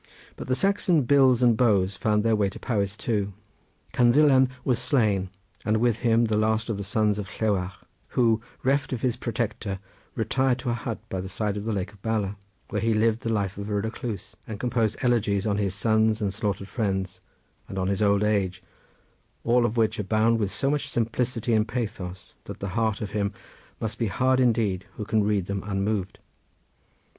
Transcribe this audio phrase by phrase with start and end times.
[0.35, 3.33] But the Saxon bills and bows found their way to Powys too.
[3.93, 5.29] Cynddylan was slain,
[5.63, 7.73] and with him the last of the sons of Llewarch,
[8.17, 9.77] who, reft of his protector,
[10.15, 12.35] retired to a hut by the side of the lake of Bala,
[12.69, 16.33] where he lived the life of a recluse and composed elegies on his sons and
[16.33, 17.19] slaughtered friends,
[17.69, 18.63] and on his old age,
[19.43, 23.33] all of which abound with so much simplicity and pathos that the heart of him
[23.79, 26.17] must be hard indeed who can read them unmoved.